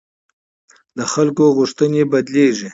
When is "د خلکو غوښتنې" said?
0.97-2.01